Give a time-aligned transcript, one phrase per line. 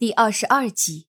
[0.00, 1.08] 第二十二集，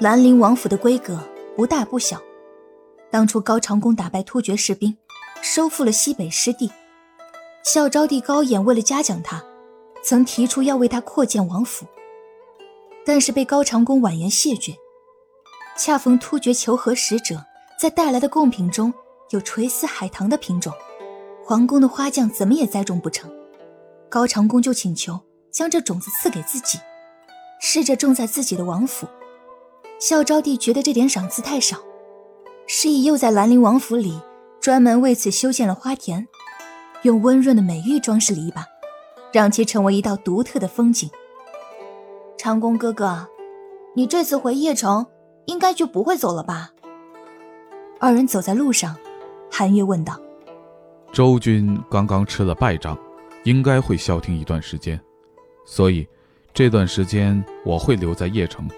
[0.00, 1.20] 兰陵王府的规格
[1.54, 2.20] 不大不小。
[3.12, 4.96] 当初高长恭打败突厥士兵，
[5.40, 6.68] 收复了西北失地，
[7.62, 9.40] 孝昭帝高演为了嘉奖他，
[10.02, 11.86] 曾提出要为他扩建王府，
[13.06, 14.74] 但是被高长恭婉言谢绝。
[15.78, 17.40] 恰逢突厥求和使者
[17.78, 18.92] 在带来的贡品中
[19.30, 20.72] 有垂丝海棠的品种，
[21.44, 23.32] 皇宫的花匠怎么也栽种不成，
[24.08, 25.20] 高长恭就请求。
[25.52, 26.78] 将这种子赐给自己，
[27.60, 29.06] 试着种在自己的王府。
[30.00, 31.76] 孝昭帝觉得这点赏赐太少，
[32.66, 34.18] 示意又在兰陵王府里
[34.60, 36.26] 专门为此修建了花田，
[37.02, 38.64] 用温润的美玉装饰篱笆，
[39.32, 41.08] 让其成为一道独特的风景。
[42.36, 43.28] 长公哥哥，
[43.94, 45.06] 你这次回邺城，
[45.44, 46.70] 应该就不会走了吧？
[48.00, 48.96] 二人走在路上，
[49.48, 50.18] 韩月问道
[51.12, 52.98] ：“周军刚刚吃了败仗，
[53.44, 55.00] 应该会消停一段时间。”
[55.64, 56.06] 所以，
[56.52, 58.68] 这段时间我会留在邺城。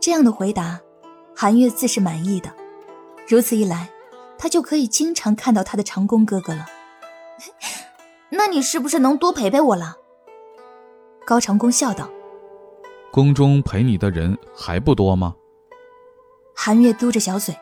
[0.00, 0.80] 这样的回答，
[1.34, 2.52] 韩月自是满意的。
[3.28, 3.90] 如此一来，
[4.38, 6.66] 他就可以经常看到他的长工哥哥了。
[8.30, 9.96] 那你是不是能多陪陪我了？
[11.24, 12.08] 高长恭笑道
[13.10, 15.34] ：“宫中陪你的人还不多吗？”
[16.54, 17.56] 韩月嘟着小嘴：“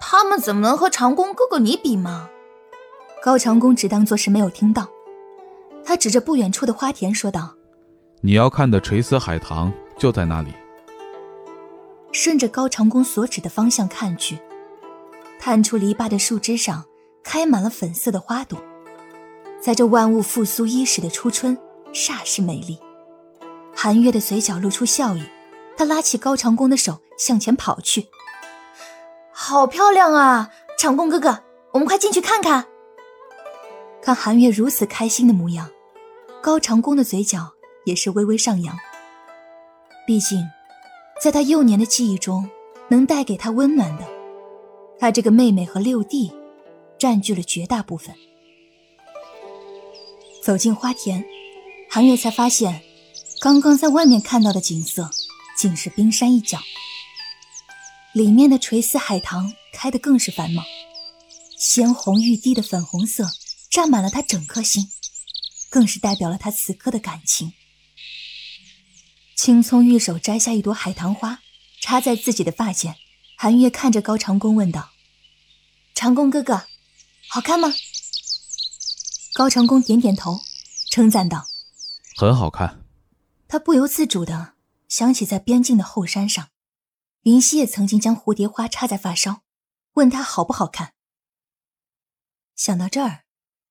[0.00, 2.28] 他们怎么能和长工哥哥你比吗？”
[3.22, 4.88] 高长恭只当做是没有听到。
[5.84, 7.54] 他指着不远处的花田说道
[8.22, 10.52] ：“你要看的垂丝海棠就在那里。”
[12.10, 14.38] 顺着高长恭所指的方向看去，
[15.38, 16.84] 探出篱笆的树枝上
[17.22, 18.58] 开满了粉色的花朵，
[19.60, 21.58] 在这万物复苏伊始的初春，
[21.92, 22.78] 煞是美丽。
[23.74, 25.24] 韩月的嘴角露出笑意，
[25.76, 28.06] 他拉起高长恭的手向前跑去
[29.32, 31.40] ：“好漂亮啊，长恭哥哥，
[31.72, 32.66] 我们快进去看看。”
[34.04, 35.70] 看韩月如此开心的模样。
[36.42, 37.50] 高长恭的嘴角
[37.86, 38.76] 也是微微上扬。
[40.06, 40.46] 毕竟，
[41.22, 42.46] 在他幼年的记忆中，
[42.88, 44.06] 能带给他温暖的，
[44.98, 46.30] 他这个妹妹和六弟，
[46.98, 48.14] 占据了绝大部分。
[50.42, 51.24] 走进花田，
[51.88, 52.82] 韩月才发现，
[53.40, 55.08] 刚刚在外面看到的景色，
[55.56, 56.58] 竟是冰山一角。
[58.12, 60.62] 里面的垂丝海棠开得更是繁茂，
[61.56, 63.24] 鲜红欲滴的粉红色，
[63.74, 64.88] 占满了他整颗心。
[65.68, 67.52] 更是代表了他此刻的感情。
[69.34, 71.40] 青葱玉手摘下一朵海棠花，
[71.80, 72.94] 插在自己的发间。
[73.36, 74.92] 韩月看着高长恭问道
[75.92, 76.68] ：“长恭哥哥，
[77.28, 77.74] 好看吗？”
[79.34, 80.38] 高长恭点点头，
[80.92, 81.44] 称赞道
[82.14, 82.84] ：“很好看。”
[83.48, 84.54] 他不由自主的
[84.88, 86.50] 想起在边境的后山上，
[87.22, 89.42] 云溪也曾经将蝴蝶花插在发梢，
[89.94, 90.94] 问他好不好看。
[92.54, 93.23] 想到这儿，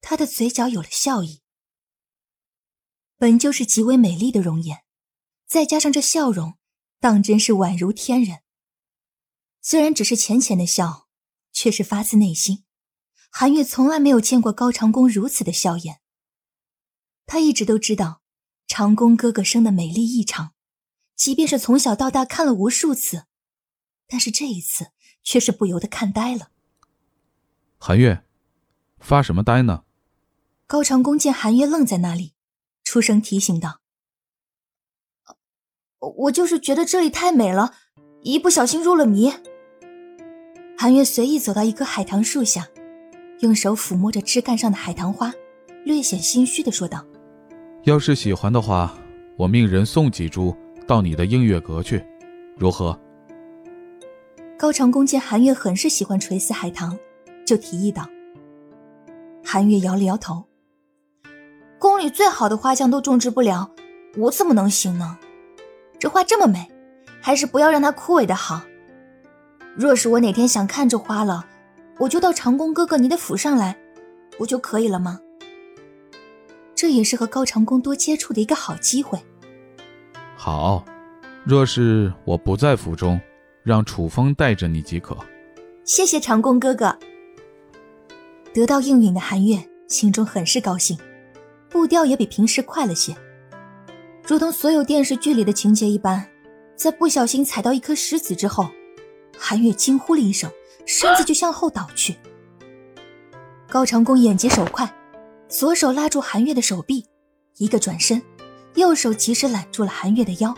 [0.03, 1.41] 他的嘴角有了笑意。
[3.18, 4.84] 本就是极为美丽的容颜，
[5.47, 6.58] 再加上这笑容，
[7.00, 8.42] 当真是宛如天人。
[9.62, 11.08] 虽然只是浅浅的笑，
[11.53, 12.66] 却是发自内心。
[13.31, 16.02] 韩月从来没有见过高长恭如此的笑颜。
[17.25, 18.22] 他一直都知道
[18.68, 20.53] 长恭哥哥生的美丽异常，
[21.16, 23.25] 即便是从小到大看了无数次，
[24.06, 24.92] 但是这一次
[25.24, 26.52] 却是不由得看呆了。
[27.78, 28.25] 韩月，
[29.00, 29.86] 发什么呆呢？
[30.74, 32.34] 高长恭见韩月愣在那里。
[32.84, 33.82] 出声提醒道
[36.18, 37.76] ：“我就是觉得这里太美了，
[38.24, 39.32] 一不小心入了迷。”
[40.76, 42.68] 韩月随意走到一棵海棠树下，
[43.42, 45.32] 用手抚摸着枝干上的海棠花，
[45.86, 47.06] 略显心虚的说道
[47.86, 48.98] ：“要是喜欢的话，
[49.38, 50.58] 我命人送几株
[50.88, 52.04] 到你的映月阁去，
[52.58, 53.00] 如何？”
[54.58, 56.98] 高长恭见韩月很是喜欢垂丝海棠，
[57.46, 58.10] 就提议道
[59.46, 60.44] ：“韩月摇了摇头。”
[61.84, 63.70] 宫里最好的花匠都种植不了，
[64.16, 65.18] 我怎么能行呢？
[66.00, 66.72] 这花这么美，
[67.20, 68.62] 还是不要让它枯萎的好。
[69.76, 71.46] 若是我哪天想看这花了，
[72.00, 73.78] 我就到长工哥哥你的府上来，
[74.38, 75.20] 不就可以了吗？
[76.74, 79.20] 这也是和高长恭多接触的一个好机会。
[80.38, 80.86] 好，
[81.44, 83.19] 若是我不在府中，
[83.62, 85.18] 让楚风带着你即可。
[85.84, 86.98] 谢谢长工哥哥。
[88.54, 90.98] 得到应允的韩月心中很是高兴。
[91.74, 93.18] 步调也比平时快了些，
[94.28, 96.24] 如同所有电视剧里的情节一般，
[96.75, 98.70] 在不小心踩到一颗石子之后，
[99.36, 100.52] 韩月惊呼了一声，
[100.86, 102.16] 身子就向后倒去。
[103.68, 104.88] 高长恭眼疾手快，
[105.50, 107.08] 左手拉住韩月的手臂，
[107.58, 108.22] 一个转身，
[108.76, 110.56] 右手及时揽住了韩月的腰。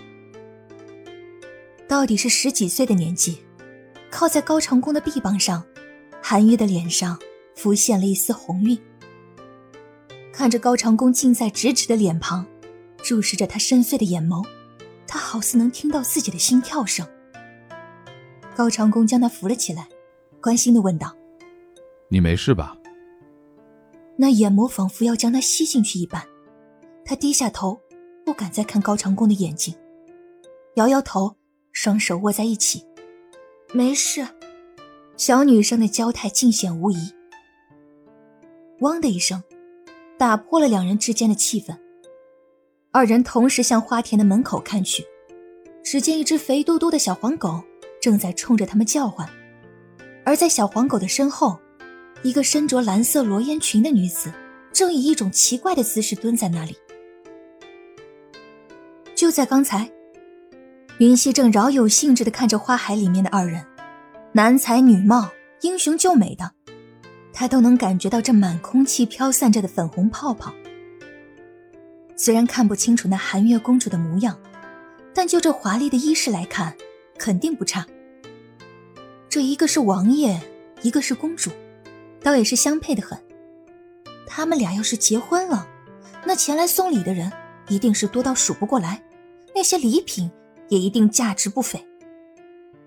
[1.87, 3.37] 到底是十几岁的年纪，
[4.11, 5.63] 靠在高长恭的臂膀上，
[6.21, 7.17] 韩月的脸上
[7.55, 8.77] 浮现了一丝红晕。
[10.37, 12.45] 看着高长恭近在咫尺的脸庞，
[12.97, 14.45] 注视着他深邃的眼眸，
[15.07, 17.07] 他好似能听到自己的心跳声。
[18.53, 19.87] 高长恭将他扶了起来，
[20.41, 21.15] 关心的问道
[22.11, 22.77] ：“你没事吧？”
[24.17, 26.21] 那眼眸仿佛要将他吸进去一般，
[27.05, 27.79] 他低下头，
[28.25, 29.73] 不敢再看高长恭的眼睛，
[30.75, 31.37] 摇摇头，
[31.71, 32.85] 双手握在一起
[33.71, 34.27] ：“没事。”
[35.15, 37.13] 小女生的娇态尽显无疑。
[38.81, 39.41] 汪的一声，
[40.17, 41.75] 打破了两人之间的气氛。
[42.91, 45.05] 二人同时向花田的门口看去，
[45.83, 47.61] 只见一只肥嘟嘟的小黄狗
[48.01, 49.27] 正在冲着他们叫唤，
[50.23, 51.59] 而在小黄狗的身后，
[52.23, 54.31] 一个身着蓝色罗烟裙的女子
[54.71, 56.77] 正以一种奇怪的姿势蹲在那里。
[59.13, 59.89] 就在刚才，
[60.99, 63.65] 云溪正饶有兴致地看着花海里面的二人。
[64.33, 65.29] 男才女貌，
[65.61, 66.51] 英雄救美的，
[67.37, 70.53] 他都能感觉到这满空气飘散着的粉红泡泡。
[72.15, 74.39] 虽然看不清楚那寒月公主的模样，
[75.13, 76.73] 但就这华丽的衣饰来看，
[77.19, 77.85] 肯定不差。
[79.27, 80.39] 这一个是王爷，
[80.81, 81.51] 一个是公主，
[82.23, 83.21] 倒也是相配的很。
[84.25, 85.67] 他们俩要是结婚了，
[86.25, 87.29] 那前来送礼的人
[87.67, 89.03] 一定是多到数不过来，
[89.53, 90.31] 那些礼品
[90.69, 91.85] 也一定价值不菲。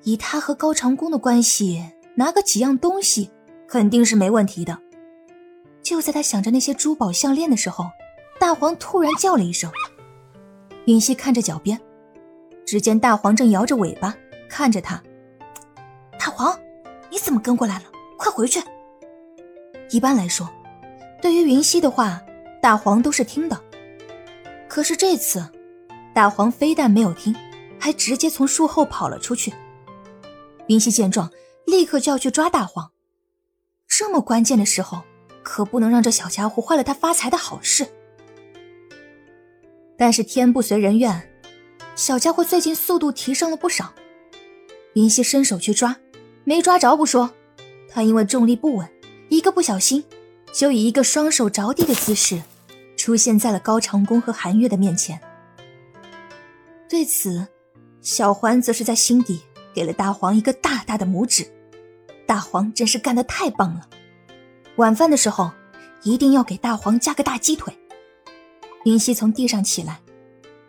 [0.04, 1.84] 以他和高长恭的关系，
[2.14, 3.30] 拿个几样东西
[3.68, 4.76] 肯定是没问题的。
[5.82, 7.84] 就在他想着那些珠宝项链的时候，
[8.40, 9.70] 大黄突然叫了一声。
[10.86, 11.78] 云溪看着脚边，
[12.64, 14.14] 只见大黄正摇着尾巴
[14.48, 15.02] 看着他。
[16.18, 16.58] 大黄，
[17.10, 17.84] 你怎么跟过来了？
[18.16, 18.60] 快回去！
[19.90, 20.48] 一般来说，
[21.22, 22.20] 对于云溪的话，
[22.60, 23.60] 大黄都是听的。
[24.66, 25.46] 可是这次，
[26.14, 27.34] 大黄非但没有听，
[27.78, 29.52] 还直接从树后跑了出去。
[30.66, 31.30] 云溪见状，
[31.66, 32.90] 立刻就要去抓大黄。
[33.98, 35.02] 这么关键的时候，
[35.42, 37.84] 可不能让这小家伙坏了他发财的好事。
[39.96, 41.28] 但是天不随人愿，
[41.96, 43.92] 小家伙最近速度提升了不少。
[44.94, 45.96] 云溪伸手去抓，
[46.44, 47.28] 没抓着不说，
[47.90, 48.88] 他因为重力不稳，
[49.30, 50.04] 一个不小心，
[50.52, 52.40] 就以一个双手着地的姿势，
[52.96, 55.20] 出现在了高长恭和韩月的面前。
[56.88, 57.44] 对此，
[58.00, 59.40] 小环则是在心底。
[59.74, 61.44] 给了大黄一个大大的拇指，
[62.28, 63.88] 大黄真是干得太棒了。
[64.76, 65.50] 晚饭的时候，
[66.02, 67.72] 一定要给大黄加个大鸡腿。
[68.84, 69.98] 云溪从地上起来，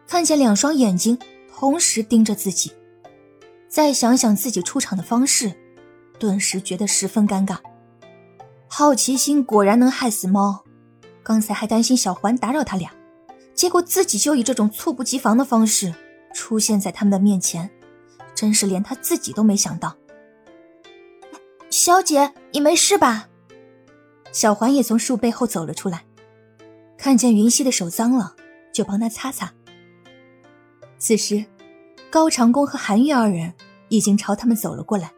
[0.07, 1.19] 看见两双眼睛
[1.53, 2.71] 同时盯着自己，
[3.67, 5.51] 再想想自己出场的方式，
[6.17, 7.57] 顿时觉得十分尴尬。
[8.69, 10.63] 好奇心果然能害死猫，
[11.21, 12.89] 刚才还担心小环打扰他俩，
[13.53, 15.93] 结果自己就以这种猝不及防的方式
[16.33, 17.69] 出现在他们的面前。
[18.33, 19.93] 真是连他自己都没想到。
[21.69, 23.29] 小姐，你没事吧？
[24.31, 26.05] 小环也从树背后走了出来，
[26.97, 28.35] 看见云溪的手脏了，
[28.73, 29.53] 就帮她擦擦。
[30.97, 31.45] 此时，
[32.09, 33.53] 高长恭和韩月二人
[33.89, 35.13] 已经朝他们走了过来。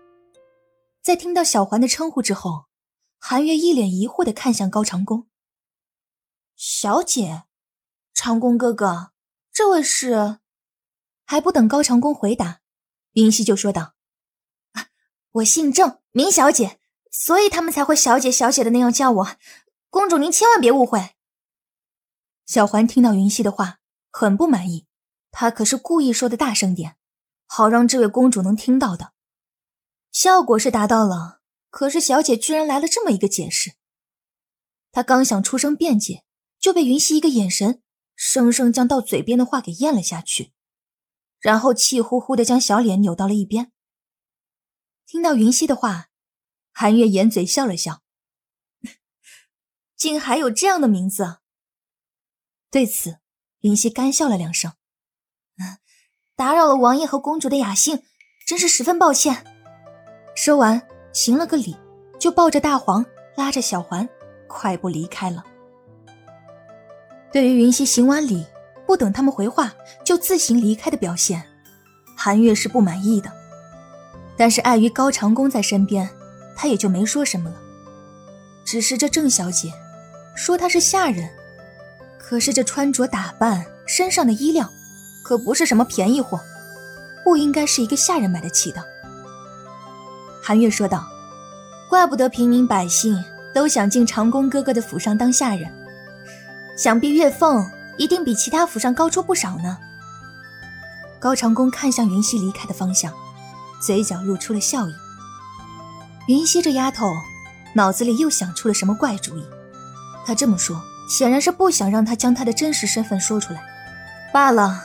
[1.01, 2.65] 在听到小环的称呼之后，
[3.17, 5.27] 韩月一脸疑惑的看向高长恭
[6.55, 7.43] ：“小姐，
[8.13, 9.11] 长恭哥哥，
[9.53, 10.39] 这位是？”
[11.25, 12.59] 还不等高长恭回答。
[13.13, 13.93] 云溪就说道
[14.73, 14.87] ：“啊，
[15.31, 16.79] 我姓郑，明小姐，
[17.09, 19.37] 所以他们才会小姐小姐的那样叫我。
[19.89, 21.11] 公主，您千万别误会。”
[22.45, 23.79] 小环听到云溪的话，
[24.09, 24.85] 很不满意。
[25.31, 26.97] 她可是故意说的大声点，
[27.47, 29.13] 好让这位公主能听到的。
[30.11, 31.39] 效果是达到了，
[31.69, 33.75] 可是小姐居然来了这么一个解释。
[34.91, 36.25] 她刚想出声辩解，
[36.59, 37.81] 就被云溪一个眼神，
[38.13, 40.51] 生生将到嘴边的话给咽了下去。
[41.39, 43.71] 然后气呼呼的将小脸扭到了一边。
[45.11, 46.07] 听到云溪的话，
[46.71, 48.01] 韩月掩嘴笑了笑，
[49.97, 51.39] 竟还有这样的名字。
[52.71, 53.17] 对此，
[53.59, 54.71] 云溪干笑了两声，
[56.37, 58.03] 打扰了王爷和公主的雅兴，
[58.47, 59.45] 真是十分抱歉。
[60.33, 61.75] 说完，行了个礼，
[62.17, 64.07] 就抱着大黄，拉着小环，
[64.47, 65.43] 快步离开了。
[67.33, 68.45] 对于云溪行完礼。
[68.87, 71.49] 不等他们回话就自行离开的表现，
[72.17, 73.40] 韩月是不满意的。
[74.41, 76.09] 但是碍于高长恭在身边，
[76.55, 77.55] 他也就没说什么了。
[78.65, 79.71] 只是这郑小姐
[80.35, 81.29] 说她是下人，
[82.17, 84.67] 可是这穿着打扮、身上的衣料，
[85.23, 86.39] 可不是什么便宜货，
[87.23, 88.83] 不应该是一个下人买得起的。
[90.41, 91.05] 韩月说道
[91.87, 95.71] ：“怪不得平民百姓都想进长工哥哥的府上当下人，
[96.75, 97.63] 想必月凤。”
[97.95, 99.77] 一定比其他府上高出不少呢。
[101.19, 103.13] 高长恭看向云溪离开的方向，
[103.81, 104.93] 嘴角露出了笑意。
[106.27, 107.11] 云溪这丫头
[107.73, 109.43] 脑子里又想出了什么怪主意？
[110.25, 113.61] 她这么说，显然是不想让他将她的真实身份说出来。
[114.31, 114.81] 罢了，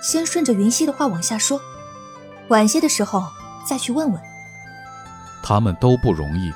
[0.00, 1.60] 先顺着云溪的话往下说，
[2.48, 3.24] 晚些的时候
[3.66, 4.22] 再去问问。
[5.42, 6.52] 他们都不容易，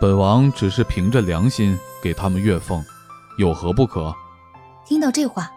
[0.00, 2.84] 本王只是凭着良心给他们月俸，
[3.38, 4.14] 有何不可？
[4.86, 5.50] 听到这话，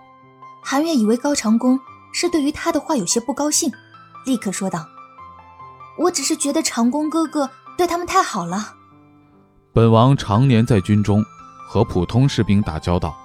[0.64, 1.80] 韩月以为高长恭
[2.14, 3.72] 是对于他的话有些不高兴，
[4.26, 4.88] 立刻说道
[5.98, 8.76] ：“我只是觉得长工哥哥对他们太好了。
[9.74, 11.24] 本王常年在军中，
[11.68, 13.16] 和普通士兵打交道，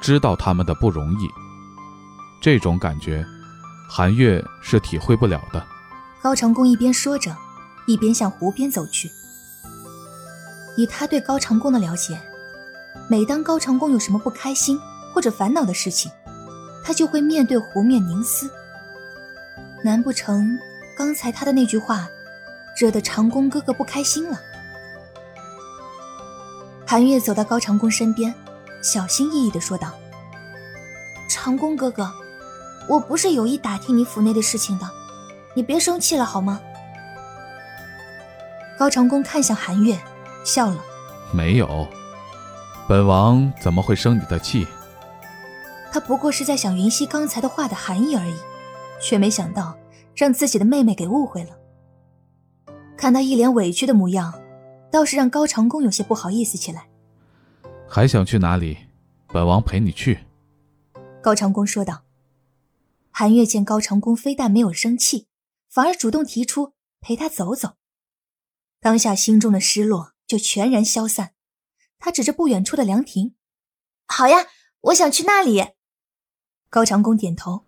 [0.00, 1.28] 知道他们的不容易。
[2.40, 3.24] 这种感觉，
[3.88, 5.64] 韩月是体会不了的。”
[6.22, 7.36] 高长恭一边说着。
[7.86, 9.10] 一边向湖边走去。
[10.76, 12.16] 以他对高长恭的了解，
[13.08, 14.78] 每当高长恭有什么不开心
[15.12, 16.08] 或者烦恼的事情，
[16.84, 18.48] 他就会面对湖面凝思。
[19.82, 20.56] 难不成
[21.02, 22.08] 刚才他的那句话，
[22.80, 24.40] 惹得长工哥哥不开心了？
[26.86, 28.32] 韩月走到高长恭身边，
[28.84, 29.90] 小心翼翼地说道
[31.28, 32.08] ：“长工哥哥，
[32.88, 34.88] 我不是有意打听你府内的事情的，
[35.54, 36.60] 你别生气了好吗？”
[38.78, 39.98] 高长恭看向韩月，
[40.44, 40.76] 笑了
[41.34, 41.88] ：“没有，
[42.88, 44.68] 本王怎么会生你的气？”
[45.92, 48.36] 他不过是在想云溪刚才的话的含义而已，
[49.00, 49.74] 却没想到
[50.14, 51.58] 让自己的妹妹给误会了。
[52.96, 54.32] 看他一脸委屈的模样，
[54.90, 56.88] 倒是让高长恭有些不好意思起来。
[57.88, 58.78] 还想去哪里？
[59.28, 60.20] 本王陪你去。”
[61.22, 62.04] 高长恭说道。
[63.10, 65.28] 韩月见高长恭非但没有生气，
[65.68, 67.74] 反而主动提出陪他走走。
[68.80, 71.34] 当下心中的失落就全然消散，
[71.98, 73.34] 他指着不远处的凉亭
[74.08, 74.46] ：“好呀，
[74.80, 75.62] 我想去那里。”
[76.70, 77.66] 高长恭点头：“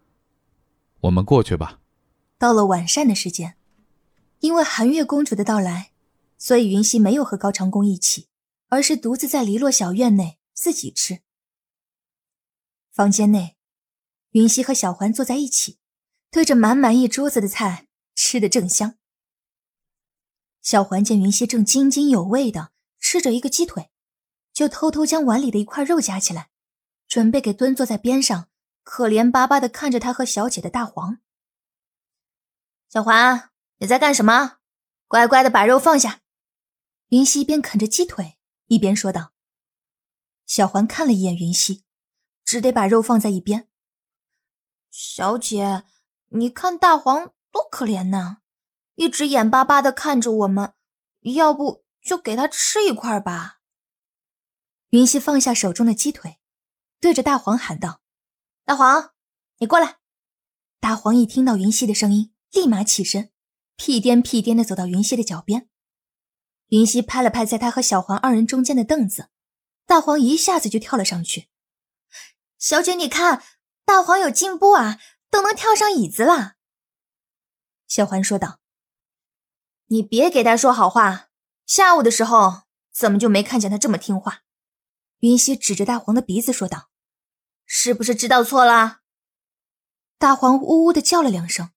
[1.02, 1.80] 我们过去吧。”
[2.44, 3.56] 到了晚膳的时间，
[4.40, 5.92] 因为寒月公主的到来，
[6.36, 8.28] 所以云溪没有和高长恭一起，
[8.68, 11.20] 而是独自在篱落小院内自己吃。
[12.92, 13.56] 房间内，
[14.32, 15.78] 云溪和小环坐在一起，
[16.30, 18.96] 对着满满一桌子的菜，吃得正香。
[20.60, 23.88] 小环见云溪正津津有味的吃着一个鸡腿，
[24.52, 26.50] 就偷偷将碗里的一块肉夹起来，
[27.08, 28.48] 准备给蹲坐在边上
[28.82, 31.20] 可怜巴巴的看着他和小姐的大黄。
[32.94, 34.58] 小环，你在干什么？
[35.08, 36.20] 乖乖的把肉放下。
[37.08, 39.32] 云溪边啃着鸡腿一边说道。
[40.46, 41.82] 小环看了一眼云溪，
[42.44, 43.68] 只得把肉放在一边。
[44.92, 45.82] 小姐，
[46.28, 48.36] 你看大黄多可怜呐。
[48.94, 50.74] 一直眼巴巴的看着我们，
[51.22, 53.58] 要不就给他吃一块吧。
[54.90, 56.38] 云溪放下手中的鸡腿，
[57.00, 58.02] 对着大黄喊道
[58.64, 59.10] ：“大黄，
[59.58, 59.98] 你过来。”
[60.78, 63.32] 大黄一听到云溪的声音，立马起身，
[63.75, 65.68] 屁颠屁颠的走到云溪的脚边。
[66.68, 69.28] 云溪拍了拍在他和小黄二人中间的凳子，
[69.87, 71.49] 大黄一下子就跳了上去。
[72.56, 73.42] 小姐，你看，
[73.84, 76.54] 大黄有进步啊，都能跳上椅子了。
[77.88, 78.61] 小环说道。
[79.88, 81.28] 你别给他说好话。
[81.66, 84.42] 下午的时候怎么就没看见他这么听话？
[85.18, 86.88] 云溪指着大黄的鼻子说道
[87.66, 89.00] ：“是不是知道错了？”
[90.18, 91.70] 大黄呜呜的叫了两声，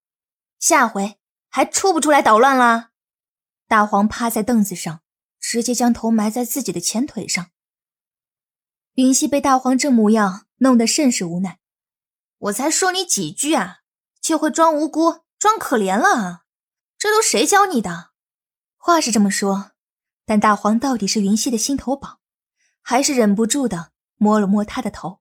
[0.59, 2.89] 下回还出不出来捣乱了？
[3.67, 5.01] 大黄趴在凳子上，
[5.39, 7.51] 直接将头埋在自己的前腿上。
[8.93, 11.59] 云溪被大黄这模样弄得甚是无奈。
[12.39, 13.79] 我才说你几句啊，
[14.21, 16.45] 就会装无辜、装可怜了？
[16.97, 18.11] 这都谁教你的？
[18.77, 19.71] 话是这么说，
[20.25, 22.19] 但大黄到底是云溪的心头宝，
[22.81, 25.19] 还是忍不住的摸了摸他的头。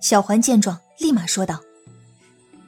[0.00, 1.62] 小环见状，立马说道：“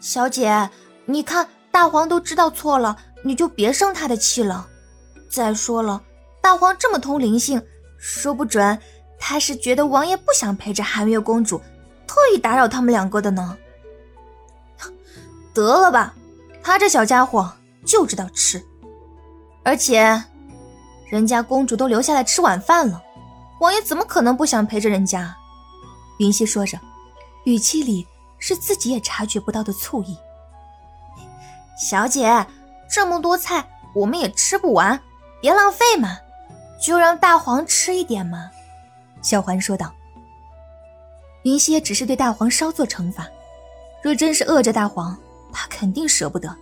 [0.00, 0.70] 小姐，
[1.06, 4.68] 你看大黄都知道错了，你就别生他的气了。
[5.30, 6.02] 再说了，
[6.42, 7.62] 大黄这么通灵性，
[7.98, 8.78] 说不准
[9.18, 11.58] 他是觉得王爷不想陪着寒月公主，
[12.06, 13.56] 特意打扰他们两个的呢。
[15.54, 16.14] 得了吧，
[16.62, 17.50] 他这小家伙。”
[17.86, 18.60] 就知道吃，
[19.62, 20.20] 而且
[21.08, 23.00] 人家公主都留下来吃晚饭了，
[23.60, 25.32] 王爷怎么可能不想陪着人家？
[26.18, 26.76] 云溪说着，
[27.44, 28.04] 语气里
[28.40, 30.18] 是自己也察觉不到的醋意。
[31.76, 32.46] 小姐，
[32.88, 33.64] 这么多菜
[33.94, 34.98] 我们也吃不完，
[35.40, 36.18] 别浪费嘛，
[36.80, 38.50] 就让大黄吃一点嘛。
[39.22, 39.92] 小环说道。
[41.42, 43.26] 云溪也只是对大黄稍作惩罚，
[44.02, 45.16] 若真是饿着大黄，
[45.52, 46.52] 他肯定舍不得。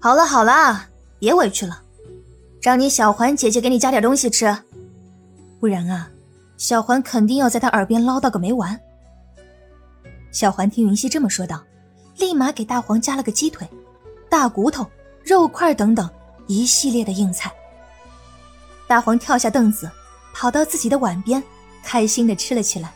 [0.00, 0.86] 好了好了，
[1.18, 1.82] 别委屈了，
[2.62, 4.56] 让你小环姐姐给你加点东西吃，
[5.60, 6.08] 不然啊，
[6.56, 8.78] 小环肯定要在他耳边唠叨个没完。
[10.30, 11.62] 小环听云溪这么说道，
[12.16, 13.68] 立马给大黄加了个鸡腿、
[14.28, 14.86] 大骨头、
[15.24, 16.08] 肉块等等
[16.46, 17.52] 一系列的硬菜。
[18.86, 19.90] 大黄跳下凳子，
[20.34, 21.42] 跑到自己的碗边，
[21.82, 22.92] 开心的吃了起来。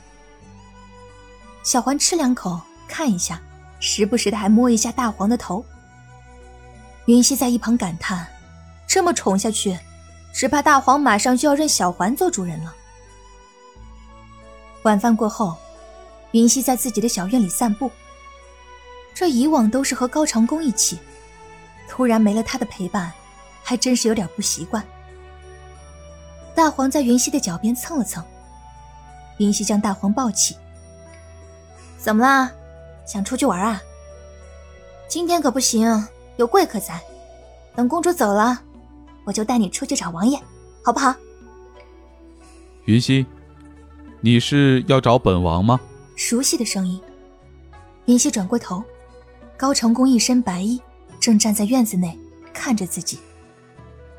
[1.62, 3.40] 小环吃两口，看一下，
[3.78, 5.64] 时不时的还摸一下大黄的头。
[7.06, 8.26] 云溪在一旁感叹
[8.86, 9.78] ：“这么宠下去，
[10.32, 12.74] 只怕大黄马上就要认小环做主人了。”
[14.82, 15.56] 晚饭过后，
[16.32, 17.90] 云溪在自己的小院里散步。
[19.14, 20.98] 这以往都是和高长恭一起，
[21.92, 23.12] 突然没了他的陪伴，
[23.62, 24.82] 还真是有点不习惯。
[26.54, 28.24] 大黄在云溪的脚边蹭了蹭，
[29.36, 30.56] 云溪将大黄抱起。
[31.98, 32.50] 怎么啦？
[33.04, 33.82] 想出去玩啊？
[35.06, 36.08] 今天可不行，
[36.38, 36.98] 有贵客在。
[37.76, 38.58] 等公主走了，
[39.24, 40.40] 我就带你出去找王爷，
[40.82, 41.14] 好不好？
[42.86, 43.26] 云溪，
[44.22, 45.78] 你是要找本王吗？
[46.16, 46.98] 熟悉的声音。
[48.06, 48.82] 云溪转过头，
[49.58, 50.80] 高成功一身白衣，
[51.22, 52.18] 正站在院子内
[52.52, 53.16] 看着自己。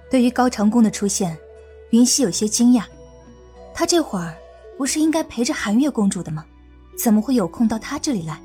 [0.10, 1.38] 对于高长恭的出现，
[1.90, 2.86] 云溪有些惊讶。
[3.74, 4.34] 他这会儿
[4.78, 6.46] 不是应该陪着寒月公主的吗？
[6.98, 8.42] 怎么会有空到他这里来？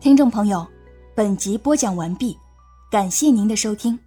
[0.00, 0.66] 听众朋友，
[1.14, 2.38] 本集播讲完毕，
[2.90, 3.98] 感谢您的收听。